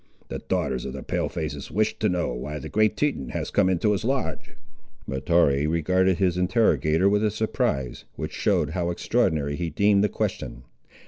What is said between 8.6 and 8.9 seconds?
how